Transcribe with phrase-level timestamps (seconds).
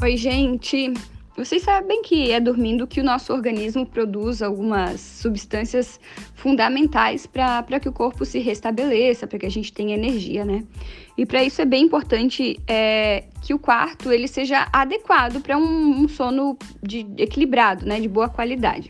[0.00, 0.94] Oi, gente!
[1.36, 5.98] Vocês sabem que é dormindo que o nosso organismo produz algumas substâncias
[6.38, 10.62] fundamentais para que o corpo se restabeleça, para que a gente tenha energia, né?
[11.16, 16.02] E para isso é bem importante é, que o quarto ele seja adequado para um,
[16.02, 18.88] um, sono de, equilibrado, né, de boa qualidade.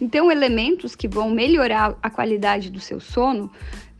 [0.00, 3.48] Então, elementos que vão melhorar a qualidade do seu sono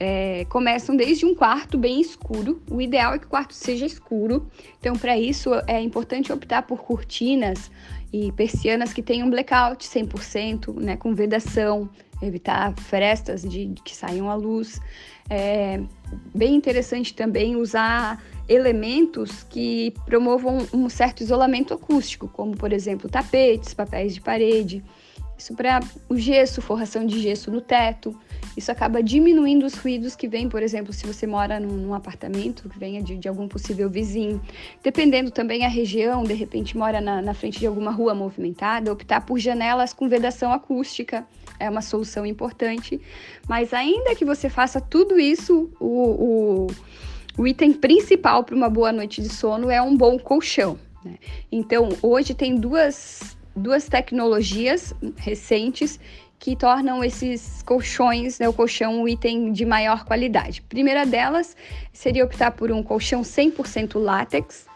[0.00, 2.60] é, começam desde um quarto bem escuro.
[2.68, 4.50] O ideal é que o quarto seja escuro.
[4.80, 7.70] Então, para isso, é importante optar por cortinas
[8.12, 11.88] e persianas que tenham blackout 100%, né, com vedação,
[12.22, 14.80] evitar frestas de, que saiam à luz.
[15.30, 15.80] É
[16.34, 23.74] bem interessante também usar elementos que promovam um certo isolamento acústico, como, por exemplo, tapetes,
[23.74, 24.82] papéis de parede.
[25.38, 25.78] Isso para
[26.08, 28.18] o gesso, forração de gesso no teto.
[28.56, 32.68] Isso acaba diminuindo os ruídos que vêm, por exemplo, se você mora num, num apartamento
[32.68, 34.42] que venha de, de, algum possível vizinho.
[34.82, 39.20] Dependendo também a região, de repente mora na, na frente de alguma rua movimentada, optar
[39.20, 41.24] por janelas com vedação acústica
[41.60, 43.00] é uma solução importante.
[43.48, 46.66] Mas ainda que você faça tudo isso, o, o,
[47.36, 50.76] o item principal para uma boa noite de sono é um bom colchão.
[51.04, 51.14] Né?
[51.50, 55.98] Então, hoje tem duas duas tecnologias recentes
[56.38, 60.62] que tornam esses colchões, né, o colchão, um item de maior qualidade.
[60.62, 61.56] Primeira delas
[61.92, 64.66] seria optar por um colchão 100% látex.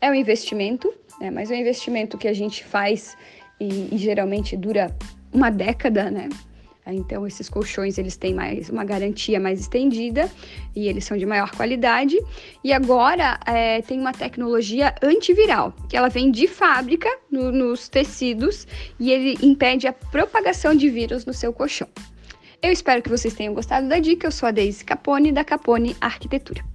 [0.00, 3.16] É um investimento, né, mas é um investimento que a gente faz
[3.60, 4.94] e, e geralmente dura
[5.32, 6.28] uma década, né?
[6.86, 10.30] Então esses colchões eles têm mais uma garantia mais estendida
[10.74, 12.18] e eles são de maior qualidade.
[12.64, 18.66] E agora é, tem uma tecnologia antiviral que ela vem de fábrica no, nos tecidos
[18.98, 21.88] e ele impede a propagação de vírus no seu colchão.
[22.60, 24.26] Eu espero que vocês tenham gostado da dica.
[24.26, 26.71] Eu sou a Deise Capone da Capone Arquitetura.